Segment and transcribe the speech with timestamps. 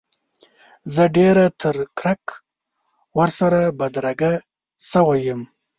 [0.93, 2.25] زه ډېره تر کرک
[3.19, 4.33] ورسره بدرګه
[4.91, 5.41] شوی یم.